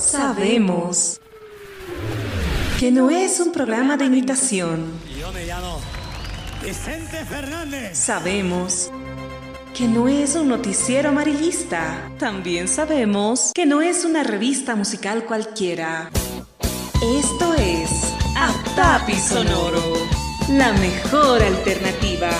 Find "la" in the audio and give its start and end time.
20.48-20.72